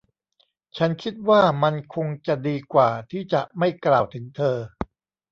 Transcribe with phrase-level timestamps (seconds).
[0.77, 4.57] ฉันคิดว่ามันคงจะดีกว่าที่จะไม่กล่าวถึงเธอ